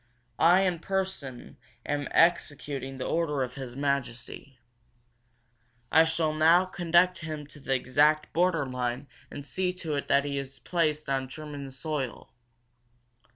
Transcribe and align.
I 0.39 0.61
in 0.61 0.79
person 0.79 1.57
am 1.85 2.07
executing 2.09 2.97
the 2.97 3.05
order 3.05 3.43
of 3.43 3.53
His 3.53 3.75
Majesty. 3.75 4.57
I 5.91 6.05
shall 6.05 6.33
now 6.33 6.65
conduct 6.65 7.19
him 7.19 7.45
to 7.45 7.59
the 7.59 7.75
exact 7.75 8.33
border 8.33 8.65
line 8.65 9.07
and 9.29 9.45
see 9.45 9.71
to 9.73 9.93
it 9.93 10.07
that 10.07 10.25
he 10.25 10.39
is 10.39 10.57
placed 10.57 11.07
on 11.07 11.27
German 11.29 11.69
soil. 11.69 12.33